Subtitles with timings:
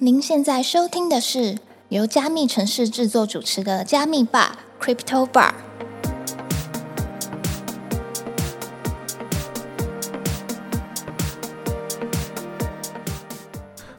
[0.00, 5.52] 您现在收听的是由加密城市制作主持的加密吧 Crypto Bar。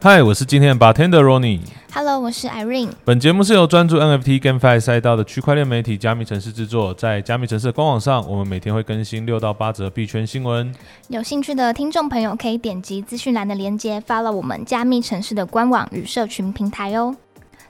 [0.02, 1.60] 嗨，我是今天的 bartender Ronnie。
[1.92, 2.92] Hello，我是 Irene。
[3.04, 6.94] 本节目是由专注 NFT GameFi 赛道的区块链媒体加密城市制作。
[6.94, 10.72] 在加密城市的官网上，我们每天会更新六到八则币圈新闻。
[11.08, 17.16] 有兴趣的听众朋友可以点击资讯栏的链接，follow 我们加密城市的官网与社群平台哦。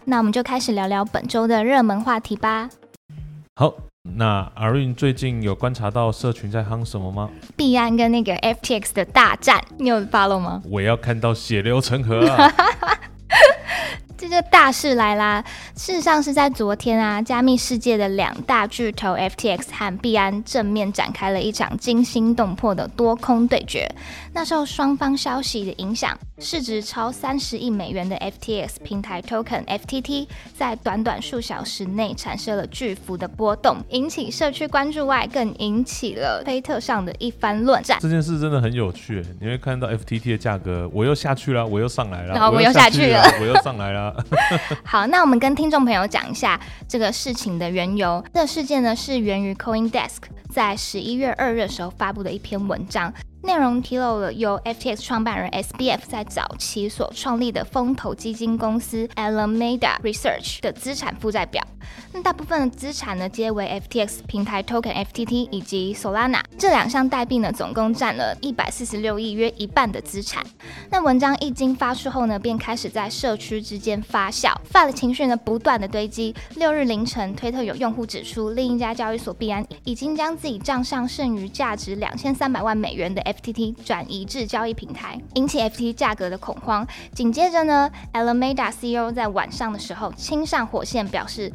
[0.03, 2.69] 那我们就开始聊聊本周的热门话题吧。
[3.55, 3.73] 好，
[4.15, 7.29] 那 Irene 最近有观察到社群在夯什么吗？
[7.55, 10.61] 币安跟那个 FTX 的大战，你有 follow 吗？
[10.69, 12.53] 我要看到血流成河啊！
[14.19, 15.41] 这就大事来啦！
[15.77, 23.89] 事实上是在昨天啊，加密世界的两大巨头 FTX 和币安正面展开了一场惊心动魄的多空对决。
[24.33, 37.97] 那受双方消息的影响，市值超三十亿美元的 FTX 平台 Token FTT 在短短数小时内产生了巨幅的波动，引起社区关注外，更引起了推特上的一番论战。
[38.01, 44.08] 这件事真的很有趣，你会看到 FTT 的价格，我又下去了，我又上来了，然后我又下去了，我又上来了。
[44.83, 48.23] 好，那我们跟听众朋友讲一下这个事情的缘由。
[48.33, 50.17] 这个事件呢是源于 CoinDesk
[50.51, 61.65] 在十一月二日的时候发布的一篇文章，内容披露了由 FTX 创办人 SBF 在早期所创立的风投基金公司 Alameda Research 的资产负债表。
[62.11, 70.43] 那大部分的资产呢，皆为 FTX 平台 Token FTT 以及 Solana 这两项代币呢，总共占了一百四十六亿，约一半的资产。
[70.91, 76.35] 那文章一经发出后呢，便开始在社区之间发酵，发的情绪呢不断的堆积。
[76.55, 86.87] 六日凌晨，推特有用户指出，另一家交易所币安已经将自己账上剩余价值两千三百万美元的 FTT 转移至交易平台，引起 FT 价格的恐慌。
[87.13, 91.51] 紧接着呢，Alameda CEO 在晚上的时候亲上火线，表示。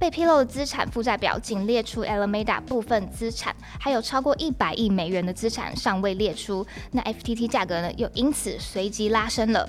[0.00, 6.64] 被披露的资产负债表仅列出 Alameda 部分资产，还有超过一百亿美元的资产尚未列出。
[6.92, 9.68] 那 FTT 价格呢，又因此随即拉升了。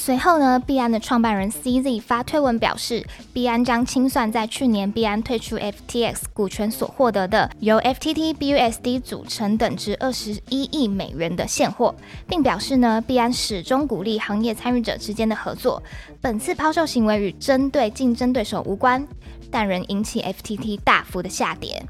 [0.00, 11.92] 随后呢，币安的创办人 CZ 发推文表示，币安将清算在去年币安退出 FTX 股权所获得的由 FTT BUSD 组成等值二十一亿美元的现货，
[12.28, 15.82] 并表示呢，币安始终鼓励行业参与者之间的合作。
[16.20, 19.04] 本次抛售行为与针对竞争对手无关，
[19.50, 21.84] 但仍引起 FTT 大幅的下跌。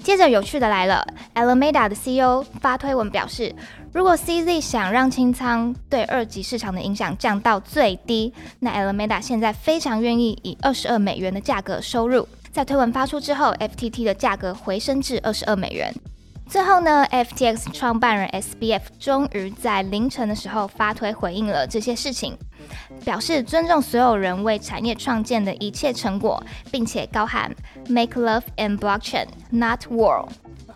[0.00, 3.52] 接着有趣的来了，Alameda 的 CEO 发推文表示，
[3.92, 12.28] 如果 CZ 想让清仓对二级市场的影响降到最低，那 Alameda 现在非常愿意以二十二美元的价格收入。
[12.52, 15.92] 在推文发出之后，FTT 的价格回升至二十二美元。
[16.46, 22.36] 最后呢，FTX 创办人 SBF 终于在凌晨的时候发推回应了这些事情，
[23.04, 27.54] 表示尊重所有人为产业创建的一切成果，并且高喊
[27.88, 30.26] “Make love and blockchain, not war”。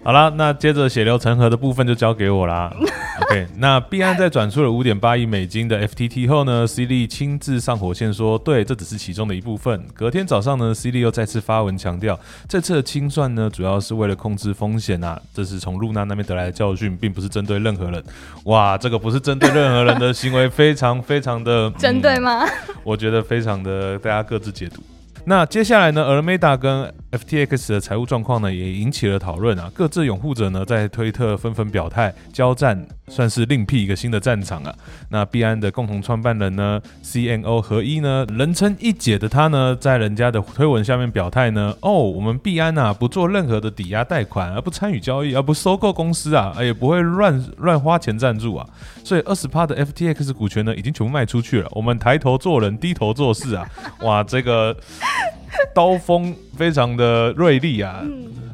[0.04, 2.74] 好啦，那接着血流成河的部分就交给我啦。
[3.22, 9.80] OK，那币安在转出了五点八亿美金的 FTT 后呢，C 利亲自上火线说，对，这只是其中的一部分。
[9.94, 12.18] 隔天早上呢，C 利又再次发文强调，
[12.48, 18.02] 这次的清算呢，主要是为了控制风险啊，这是从露娜那边得来的教训，并不是针对任何人。
[18.46, 22.44] 哇，这个不是针对任何人的行为，非常非常的针对吗？
[22.82, 24.82] 我觉得非常的，大家各自解读。
[25.24, 29.70] 那接下来呢，Alameda 跟 FTX 的财务状况呢，也引起了讨论啊。
[29.72, 34.74] 各自拥护者呢，在推特纷纷表态，交战算是另辟一个新的战场啊。
[35.10, 48.66] 那币安的共同创办人呢，CNO 合一呢，人称一姐的他呢，在人家的推文下面表态呢，哦，我们币安啊，不做任何的抵押贷款，而不参与交易，而不收购公司啊，也不会乱乱花钱赞助啊。
[49.04, 51.68] 所以二十趴的 FTX 股权呢，已经全部卖出去了。
[51.72, 53.68] 我们抬头做人，低头做事啊。
[54.00, 54.76] 哇，这个。
[55.74, 58.02] 刀锋非常的锐利啊，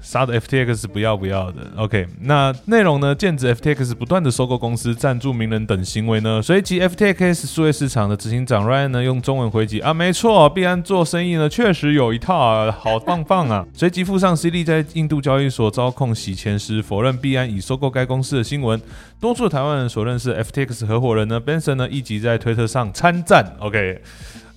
[0.00, 1.62] 杀的 FTX 不要不要的。
[1.76, 3.14] OK，那内容呢？
[3.14, 6.40] 剑指 FTX 不断的收购公司、赞助名人等行为呢？
[6.40, 13.66] 随即 FTX 数位市场的执行长 Ryan 呢，用中文回击啊，没错，必安做生意呢确实有一套啊，好棒棒啊。
[13.74, 18.80] 随即附上 C D 在印度交易所遭控洗钱时否认必安已收购该公司的新闻。
[19.20, 23.54] 多数台湾人所认识 FTX 合伙人呢，Benson 呢，一即在推特上参战。
[23.58, 24.00] OK。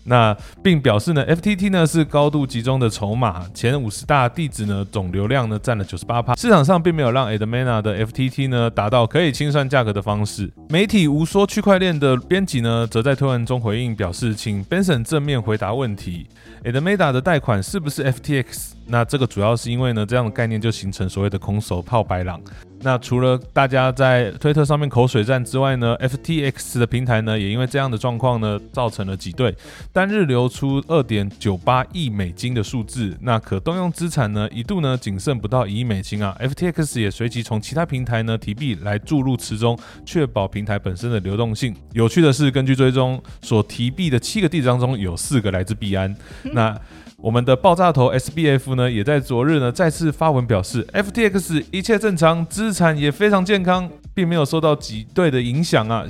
[0.03, 10.51] 那并表示呢，FTT 呢是高度集中的筹码，前五十大地址呢总流量呢占了九十八趴，市场上并没有让 Alameda 的 FTT 呢达到可以清算价格的方式。
[10.69, 16.27] 媒体无说区块链的编辑呢，则在推文中回应表示，请 Benson 正面回答问题
[16.63, 18.71] ，Alameda 的贷款是不是 FTX？
[18.87, 22.41] 那这个主要是因为呢，这样的概念就形成所谓的空手套白狼。
[22.83, 29.55] 那除了大家在推特上面口水战之外呢，FTX 的平台呢也因为这样的状况呢，造成了挤兑，
[29.93, 36.35] 单日流出二点九八亿美金的数字，那可动用资产呢一度呢仅剩不到一亿美金啊。
[36.39, 41.75] FTX 也随即从其他平台呢提币来注入池中，确保平台本身的流动性。
[41.93, 46.15] 有趣的是，根据追踪所提币的七个地址当中，有四个来自币安。
[46.53, 46.75] 那
[47.21, 56.03] 我们的爆炸头 SBF 呢，也在昨日呢再次发文表示，FTX 一切正常，资产也非常健康，并没有受到挤兑的影响啊，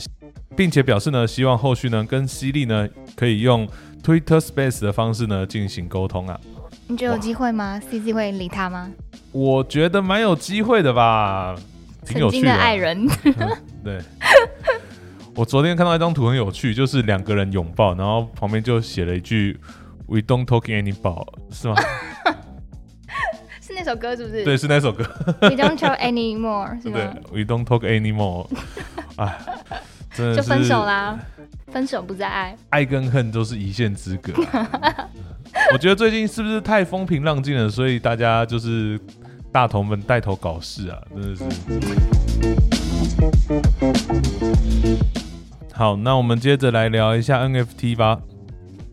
[0.56, 3.68] 并且表示呢，希望后续呢跟犀利呢可以用
[4.02, 6.40] Twitter Space 的方式呢进行沟通啊。
[6.88, 8.90] 你觉得有机会吗？CC 会理他吗？
[9.34, 11.54] 我觉得蛮有机会的吧，
[12.06, 13.06] 挺有趣的爱人。
[13.84, 14.00] 对，
[15.36, 19.60] 我昨天看到一张图很有趣，就是两个人拥抱，然后旁边就写了一句。
[20.12, 21.76] We don't talk anymore，是吗？
[23.62, 24.44] 是那首歌是不是？
[24.44, 25.06] 对，是那首歌。
[25.40, 28.50] We don't talk anymore，是对，We don't talk anymore。
[29.16, 29.40] 哎，
[30.14, 31.18] 真的就分手啦，
[31.72, 34.34] 分手不再爱，爱跟恨都是一线之隔。
[35.72, 39.00] 我觉得最近是不是太风平浪静了，所以大家就是
[39.50, 41.46] 大头们带头搞事啊，真的是。
[45.72, 48.20] 好，那我们接着来聊一下 NFT 吧。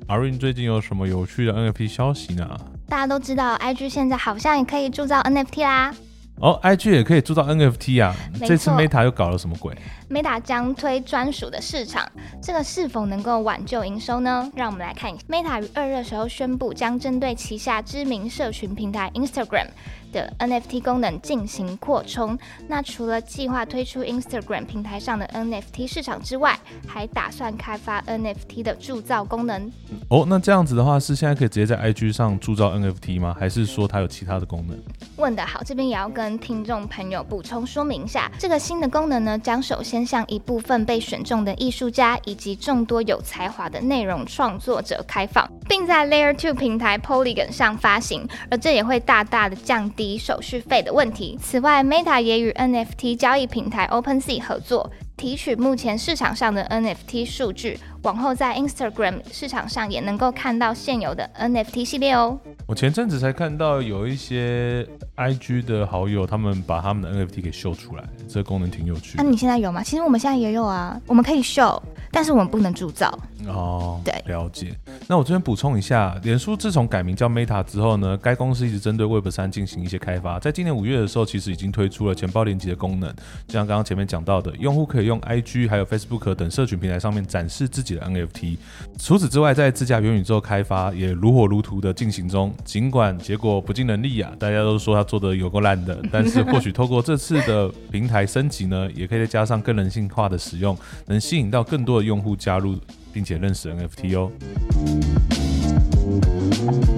[0.08, 2.58] 阿瑞，最近有什么有趣的 NFT 消息呢？
[2.88, 5.94] 大家都知道，IG 现在好像也可以铸造 NFT 啦。
[6.40, 8.16] 哦，IG 也可以铸造 NFT 啊？
[8.46, 9.76] 这次 Meta 又搞了什么鬼
[10.08, 12.10] ？Meta 将推专属的市场，
[12.42, 14.50] 这个是否能够挽救营收呢？
[14.56, 19.66] 让我们来看一下，Meta 于二月时候宣布，将针对旗下知名社群平台 Instagram。
[20.12, 22.38] 的 NFT 功能进行扩充。
[22.68, 29.70] 那除了计划推出 Instagram 平台上的 NFT 市场之外，还打算开发 NFT 的铸造功能。
[30.08, 33.36] 哦，那这样子的话，是现在可以直接在 IG 上铸造 NFT 吗？
[33.38, 34.78] 还是说它有其他的功能？
[35.16, 49.88] 问得好，这边也要跟听众朋友补充说明一下，这个新的功能呢，将首先向一部分被选中的艺术家以及众多有才华的内容创作者开放，并在 Layer Two 平台 Polygon 上发行，而这也会大大的降。
[49.97, 51.38] 低手续费的问题。
[51.42, 57.78] 此外，Meta 也与 NFT 交易平台 OpenSea 合作，提取目前市场上的 NFT 数据。
[58.04, 62.38] 往后在 Instagram 市场上也能够看到现有的 NFT 系列哦。
[62.64, 64.86] 我前阵子才看到有一些
[65.16, 69.16] IG 的好友，他们把他们的 NFT 给秀出来，这个功能挺有趣。
[69.16, 69.82] 那你现在有吗？
[69.82, 71.82] 其实我们现在也有啊，我们可以秀，
[72.12, 73.12] 但是我们不能铸造。
[73.48, 74.72] 哦，对，了解。
[75.08, 80.38] 那我这边补充一下，脸书自从改名叫 Meta 之后呢，该公司一直针对 Web 三进行一些开发。
[80.38, 83.12] 在今年五月的时候，其实已经推出了钱包连接的功能，
[83.48, 88.56] 就像刚刚前面讲到的，用户可以用 IG 还有 Facebook 等社群平台上面展示自己的 NFT。
[88.98, 92.54] 除此之外，在自家元宇宙开发也如火如荼的进行中。
[92.64, 102.76] 尽管结果不尽人意啊，大家都说他做的有够烂的，但是或许透过这次的平台升级呢，也可以再加上更人性化的使用，能吸引到更多的用户加入。
[103.10, 104.30] 并且认识 NFT 哦。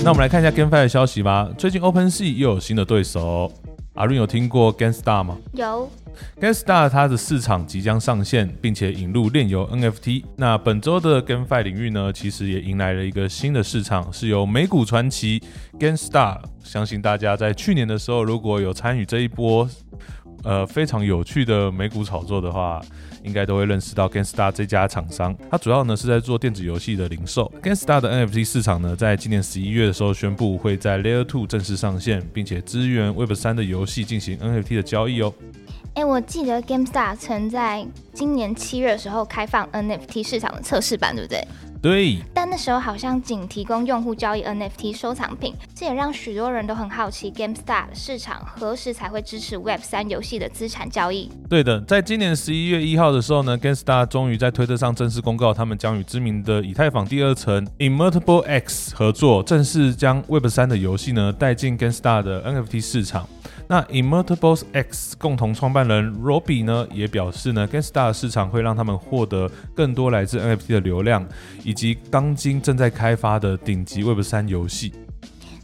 [0.05, 1.49] 那我们来看一下 GameFi 的消息吧。
[1.57, 3.51] 最近 OpenSea 又有新的对手，
[4.01, 5.37] 阿润有听过 GameStar 吗？
[5.53, 5.87] 有。
[6.41, 10.25] GameStar 它的市场即将上线，并且引入炼油 NFT。
[10.37, 15.43] 那本周的 GameFi 领域呢，其实也迎来了一个新的市场，是由美股传奇
[15.79, 16.39] GameStar。
[16.65, 19.69] 相信大家在去年的时候，如果有参与这一波
[20.45, 22.81] 呃非常有趣的美股炒作的话。
[23.23, 27.53] 应该都会认识到 Gainstar 这家厂商，它主要呢是在做电子游戏的零售。
[27.63, 35.31] Gainstar 的 NFT 市场呢，在今年十一月的时候宣布会在 Layer Two 正式上线，并且支援 Web 三的游戏进行 NFT 的交易哦。
[35.93, 41.47] 哎，我记得 Gamestar 曾在今年七月的时候开放 NFT 市场的测试版，对不对？
[41.83, 42.17] 对。
[42.51, 51.31] 那时候好像仅提供用户交易 NFT 收藏品，这也让许多人都很好奇 Gamestar 市场何时才会支持 Web 三游戏的资产交易。
[51.49, 63.29] 对的，在今年十一月一号的时候呢，Gamestar 终于在推特上正式公告，他们将与知名的以太坊第二层 Immutable X 合作，正式将 Web 三的游戏呢带进 Gamestar 的 NFT 市场。
[63.71, 71.25] 那 Immutable X 共同创办人 Robbie 呢，也表示呢，Gamestar 市场会让他们获得更多来自 NFT 的流量，
[71.63, 74.93] 以及当今正在开发的顶级 Web 三游戏。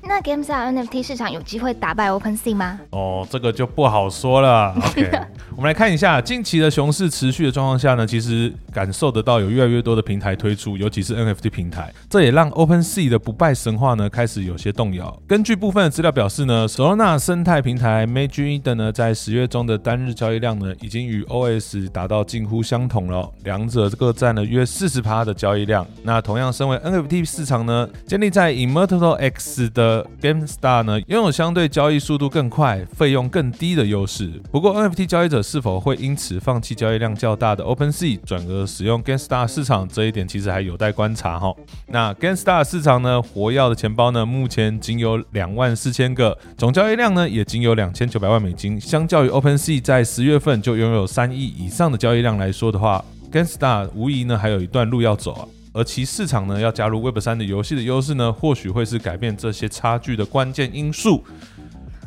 [0.04, 2.78] 那 Gamestar NFT 市场有机会打败 OpenSea 吗？
[2.90, 4.72] 哦，这个就不好说了。
[4.76, 5.10] OK，
[5.56, 15.18] 我们来看一下近期的熊市持续的状况下呢，其实感受得到有越来越多的平台推出，尤其是 NFT 平台，这也让 OpenSea 的不败神话呢开始有些动摇。
[15.26, 25.86] 根据部分的资料表示呢，Solana 生态平台 Majed 呢在十月中的单日交易量呢已经与 OS 达到近乎相同了，两者各占了约四十趴的交易量。
[26.02, 34.30] 那同样身为 NFT 市场呢，建立在 Immortal X 的 GameStar 呢拥有相对交易速度更快、费用更低的优势。
[34.52, 39.88] 不过 NFT 交易者是否会因此放弃交易量较大的 OpenSea，转而使用 GameStar 市场？
[39.88, 41.54] 这一点其实还有待观察哈。
[41.86, 48.80] 那 GameStar 市场呢，活跃的钱包呢，目前仅有两万四千个，总交易量呢也仅有两千九百万美金。
[48.80, 55.46] 相较于 OpenSea 在十月份就拥有三亿以上的交易量来说的话，GameStar 无疑呢还有一段路要走啊。
[55.72, 61.22] 而其市场呢要加入 Web 三的游戏的优势呢，或许会是改变这些差距的关键因素。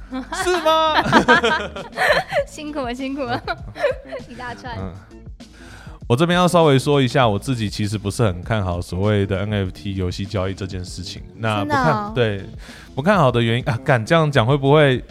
[0.44, 0.96] 是吗？
[2.48, 3.42] 辛苦了，辛苦了，
[4.28, 4.76] 一大串。
[6.08, 11.22] 我这边要稍微说一下，我自己其实不是很看好所谓的 NFT 游戏交易这件事情。
[11.38, 12.46] 那不看对
[12.96, 15.04] 不看好的原因啊，敢这样讲会不会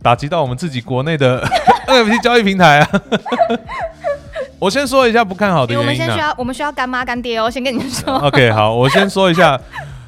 [0.00, 1.44] 打击到我们自己国内的
[1.88, 2.88] NFT 交易平台啊？
[4.60, 5.84] 我先说一下不看好的原因。
[5.84, 8.14] 我们先需要我们需要干妈干爹哦，先跟你们说。
[8.18, 9.60] OK，好，我先说一下。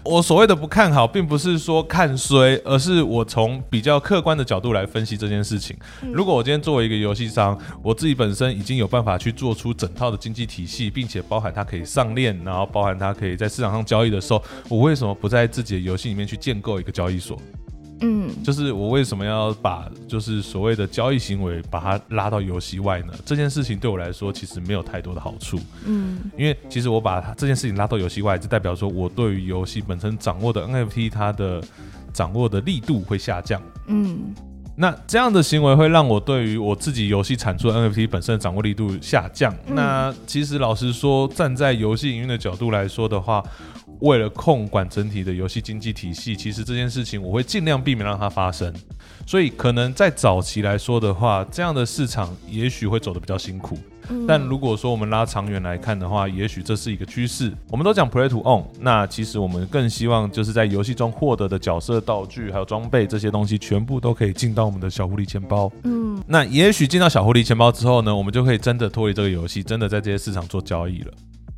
[0.07, 5.77] 我所谓的不看好，并不是说看衰，而是我从比较客观的角度来分析这件事情。
[6.13, 17.37] 如果我今天作为一个游戏商，我自己本身已经有办法去做出整套的经济体系，并且包含它可以上链，然后包含它可以在市场上交易的时候，我为什么不在自己的游戏里面去建构一个交易所？
[18.01, 23.13] 嗯，就是我为什么要把就是所谓的交易行为把它拉到游戏外呢？
[23.25, 25.59] 这件事情对我来说其实没有太多的好处。
[25.87, 31.63] 嗯，因为其实我把这件事情拉到游戏外，就代表说我对于游戏本身掌握的 NFT 它的
[32.13, 33.63] 掌握的力度会下降。
[33.87, 34.35] 嗯，
[34.77, 39.55] 那这样的行为会让我对于我自己游戏产出的 NFT 本身的掌握力度下降。
[39.69, 43.43] 那其实老实说，站在游戏营运的角度来说的话。
[44.01, 48.73] 为了控管整体的游戏经济体系，其实这件事情我会尽量避免让它发生。
[49.27, 53.77] 所以可能在早期来说的话，这样的市场也许会走得比较辛苦。
[54.29, 57.53] 但如果说我们拉长远来看的话，也许这是一个趋势。
[57.69, 65.73] 我们都讲 play to own，那其实我们更希望就是在游戏中获得的角色道具还有装备这些东西，全部都可以进到我们的小狐狸钱包。
[65.83, 71.13] 嗯，那也许进到小狐狸钱包之后呢，我们就可以真的脱离这个游戏，真的在这些市场做交易了。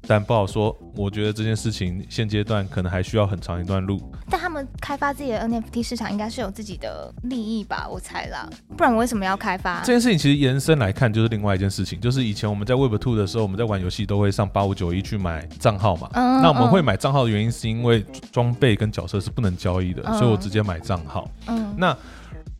[0.08, 4.00] 但不好说，我觉得这件事情现阶段可能还需要很长一段路。
[4.30, 7.86] 但他们开发自己的 NFT 市场，应该是有自己的利益吧？
[7.90, 10.16] 我猜啦，不然为什么要开发这件事情？
[10.16, 16.08] 其实延伸来看，就是另外一件事情，就是以前我们在 Web Two 的时候，我们在玩游戏都会上八五九一去买账号嘛。
[16.14, 16.40] 嗯。
[16.40, 21.30] 那我们会买账号的原因，是因为装备跟角色是不能交易的，所以我直接买账号。
[21.48, 21.74] 嗯。
[21.76, 21.94] 那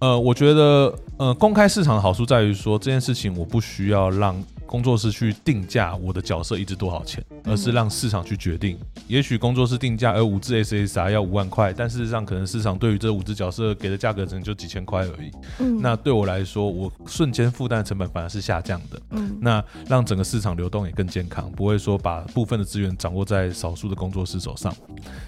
[0.01, 4.37] 呃，我觉得呃，公开市场的好处在于说，这件事情我不需要让。
[4.69, 8.79] 工作室去定价我的角色一直多少钱，而是让市场去决定。
[9.09, 15.31] 也许工作室定价，而五只 SSR 要五万块，但事实上可能市场对于这五只角色给的价格可能就几千块而已。
[15.61, 19.01] 嗯，那对我来说，我瞬间负担成本反而是下降的。
[19.13, 24.75] 嗯，那让整个市场流动也更健康，不会说把部分的资源掌握在少数的工作室手上。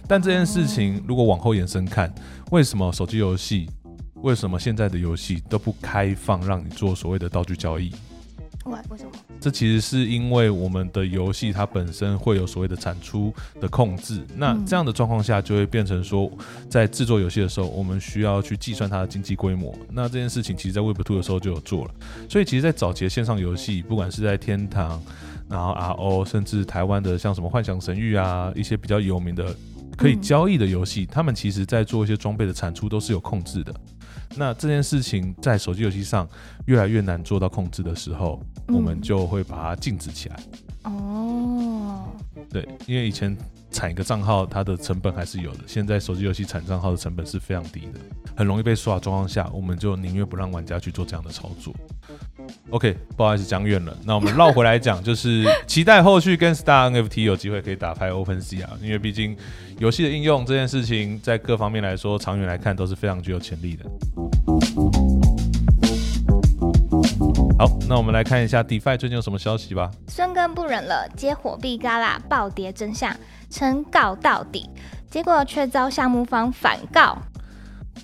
[0.06, 2.12] 但这件事情如果往后延伸看，
[2.50, 3.70] 为什么手机游戏，
[4.16, 7.90] 为什么现在的游戏都不开放让你做所谓的道具交易？
[8.66, 9.11] 为为什么？
[9.40, 16.30] 这其实是因为我们的游戏它本身会有所谓的产出的控制，那这样的状况下就会变成说，
[16.68, 19.75] 在制作游戏的时候，我们需要去计算它的经济规模。
[19.90, 21.94] 那这件事情其实，在 Web Two 的时候就有做了。
[22.28, 25.02] 所以，其实，在早期的线上游戏，不管是在天堂，
[25.49, 29.56] 然后 RO，甚至台湾的像什么幻想神域啊，一些比较有名的
[29.97, 33.75] 可以交易的游戏，他们其实在做一些装备的产出都是有控制的。
[34.37, 36.28] 那这件事情在手机游戏上
[36.66, 40.37] 越来越难做到控制的时候，我们就会把它禁止起来。
[40.84, 41.10] 哦，
[42.50, 43.37] 对，因为以前
[43.71, 45.61] 产一个账号，它的成本还是有的。
[45.66, 48.00] 现在手机游戏产账号的成本是非常低的，
[48.37, 51.73] 很容易被刷状况下，我们就宁愿不让玩家去做这样的操作。
[52.71, 53.97] OK，不好意思讲远了。
[54.04, 59.37] 那我们绕回来讲，就是 期待后续跟 Star NFT 有机会可以打开 OpenSea，因为毕竟
[59.78, 64.89] 游戏的应用这件事情，在各方面来说，长远来看都是非常具有潜力的。
[67.61, 69.90] 好，那我们来看一下 DeFi 最近有什么消息吧。
[70.09, 73.14] 孙哥不忍了，接火币嘎啦暴跌真相，
[73.50, 74.67] 称告到底，
[75.11, 77.19] 结果却遭项目方反告。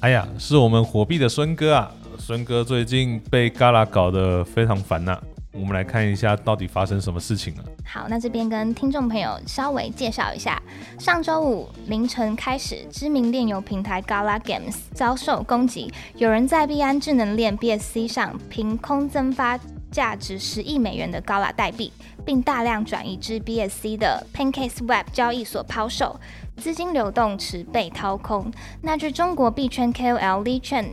[0.01, 1.91] 哎呀，是我们火币的孙哥啊。
[2.19, 5.19] 孙哥最近被 Gala 搞得非常烦呐，
[5.59, 7.65] 我们来看一下到底发生什么事情了。
[7.85, 10.63] 好，那这边跟听众朋友稍微介绍一下，
[10.99, 19.59] 上周五凌晨开始，知名炼油平台 Gala Games 遭受攻击，有人在币安智能链 BSC 上凭空增发。
[19.89, 21.91] 价值十亿美元的 Gala 代币，
[22.23, 26.21] 并大量转移至 BSC 的 PancakeSwap 交易所抛售，
[26.59, 28.53] 资金流动池被掏空。
[28.83, 30.87] 那据中国币圈 KOL Li Chen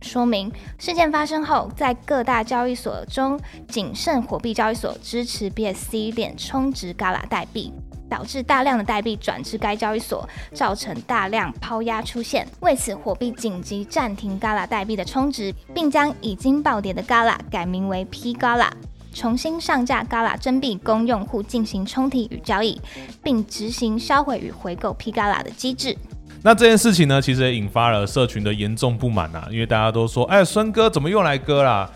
[0.00, 3.38] 说明，事件发生后，在各大交易所中，
[3.68, 7.72] 仅剩火币交易所支持 BSC 链充值 Gala 代币。
[8.10, 12.48] 导致大量的代币转至该交易所，造成大量抛压出现。
[12.60, 18.70] 为此，火币紧急暂停 Gala 代币的充值，并将已经暴跌的 Gala 改名为 P Gala，
[19.12, 22.80] 重新上架 Gala 真币供用户进行冲提与交易，
[23.22, 25.94] 并执行销毁与回购 P Gala 的机制。
[26.42, 31.88] 那这件事情呢，其实也引发了社群的严重不满啊，因为大家都说，哎，孙哥怎么又来割啦？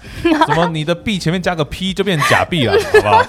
[0.46, 3.24] 怎么你的币前面加个 P 就变假币了，好不好？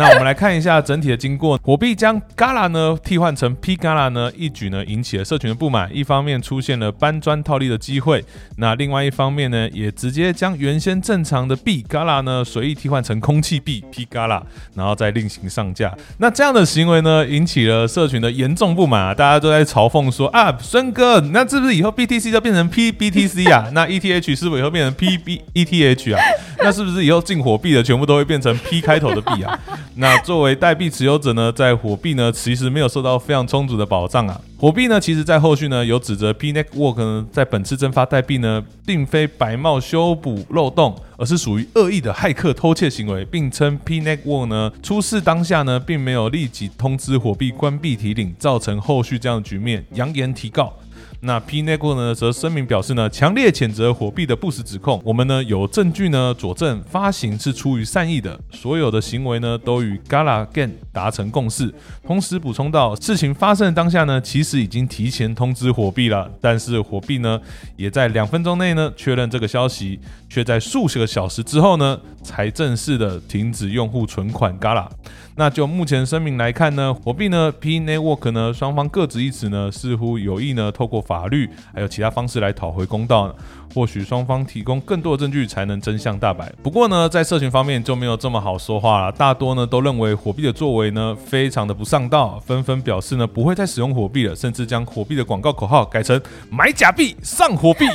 [0.00, 5.94] 那我们来看一下整体的经过，火币将 Gala 呢替换成 P Gala 呢，一举呢引起了社群的不满。
[5.94, 8.24] 一方面出现了搬砖套利的机会，
[8.56, 14.40] 那另外一方面呢，也直接将原先正常的币 Gala 呢随意替换成空气币 P Gala，
[14.74, 15.94] 然后再另行上架。
[16.16, 19.14] 那这样的行为呢，引起了社群的严重不满啊！
[19.14, 23.68] 大家都在嘲讽说啊，孙哥，那是不是以后 BTC 就变成 P BTC 啊？
[23.76, 26.22] 那 ETH 是不是以后变成 P B ETH 啊？
[26.62, 29.60] 那是不是以后进火币的全部都会变成 P 开头的币啊？
[29.96, 34.40] 那作为代币持有者呢，在火币呢，其实没有受到非常充足的保障啊。
[34.56, 50.72] 火币呢，其实在后续呢，有指责 P Network 呢，在本次蒸发代币呢，并非白帽修补漏洞，而是属于恶意的骇客偷窃行为，并称 P Network 呢，出事当下呢，并没有立即通知火币关闭提领，造成后续这样的局面，扬言提告。
[51.22, 55.02] 那 P Network 呢，则声明表示呢，强烈谴责火币的不实指控。
[55.04, 61.72] 我们呢有证据呢佐证发行是出于善意的，所有的行为呢都与 Gala Gain 达成共识。
[62.06, 67.38] 同时补充到，事情发生的当下呢，其实已经提前通知火币了，但是火币呢
[67.76, 70.00] 也在两分钟内呢确认这个消息，
[70.30, 74.88] 却在数十个小时之后呢才正式的停止用户存款 Gala。
[75.36, 83.34] 那就目前声明来看呢，火币呢 P Network 呢双方各执一词呢，似乎有意呢透过法律还有其他方式来讨回公道呢。
[83.72, 86.52] 或许双方提供更多的证据，才能真相大白。
[86.60, 89.12] 不过呢，在社群方面就没有这么好说话了。
[89.12, 97.86] 大多呢都认为火币的作为呢非常的不上道，纷纷表示呢不会再使用火币了，甚至将火币的广告口号改成买假币上火币。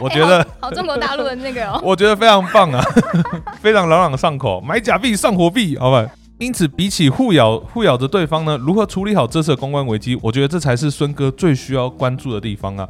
[0.00, 2.82] 我觉得好中国大陆的那个哦，我觉得非常棒啊，
[3.60, 6.08] 非常朗朗上口，买假币上火币，好吧。
[6.38, 12.88] 因此，比起互咬互咬着对方呢，如何处理好这次的公关危机，我觉得这才是孙哥最需要关注的地方啊！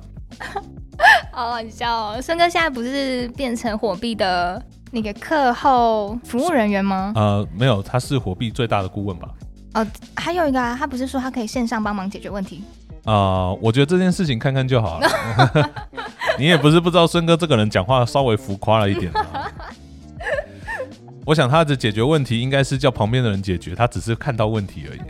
[1.30, 4.60] 好好笑哦，孙哥现在不是变成火币的
[4.92, 7.12] 那个课后服务人员吗？
[7.14, 9.28] 呃，没有，他是火币最大的顾问吧？
[9.74, 12.64] 哦，还有一个啊，他不是说他可以线上帮忙解决问题？
[13.04, 15.08] 啊，我觉得这件事情看看就好了。
[16.38, 19.12] 你也不是不知道孙哥这个人讲话稍微浮夸了一点。
[21.26, 25.00] 我想他的解决问题应该是叫旁边的人解决，他只是看到问题而已。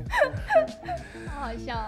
[1.28, 1.86] 好好笑。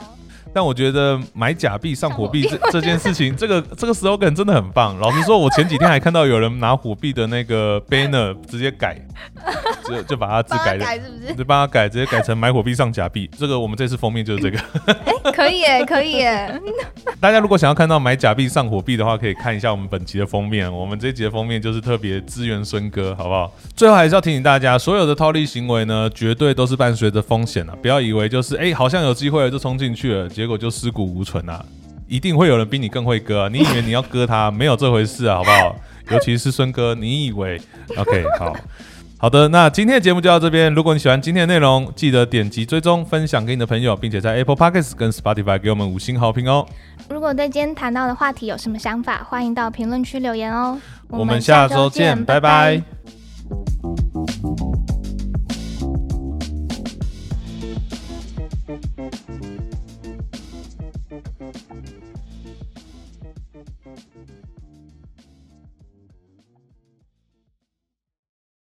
[0.56, 4.98] 但我觉得买假币上火币这 这件事情，这个这个 slogan 真的很棒。
[4.98, 8.96] 老实说，我前几天还看到有人拿火币的那个 banner 直接改，
[9.86, 11.34] 就就把它字改，改是不是？
[11.34, 13.28] 就把它改，直接改成买火币上假币。
[13.38, 14.58] 这个我们这次封面就是这个。
[15.24, 16.58] 哎，可以哎，可以哎。
[17.20, 20.72] 大家如果想要看到买假币上火币的话，可以看一下我们本期的封面。
[20.72, 23.52] 我们这集的封面就是特别支援孙哥，好不好？
[23.76, 31.64] 最后还是要提醒大家，所有的套利行为呢，绝对都是伴随着风险的，不要以为就是哎，好像有机会了就冲进去了，结果就尸骨无存啊！
[32.08, 35.76] 一定会有人比你更会割，你以为你要割他，没有这回事啊，好不好？
[36.10, 37.60] 尤其是孙哥，你以为
[37.96, 38.54] ？OK，好
[39.18, 40.72] 好的，那今天的节目就到这边。
[40.72, 46.64] 如果你喜欢今天的内容，记得点击追踪、分享给你的朋友，并且在 Apple Podcasts 跟 Spotify 给我们五星好评哦。
[47.08, 50.78] 如果对今天谈到的话题有什么想法，欢迎到评论区留言哦。
[51.08, 52.80] 我们下周见，拜拜。